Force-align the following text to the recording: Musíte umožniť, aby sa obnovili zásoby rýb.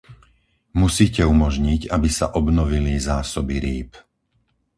Musíte 0.81 1.21
umožniť, 1.33 1.81
aby 1.95 2.09
sa 2.17 2.25
obnovili 2.39 2.93
zásoby 3.09 3.55
rýb. 3.67 3.89